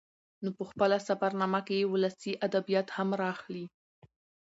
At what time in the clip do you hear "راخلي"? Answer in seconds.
3.23-3.65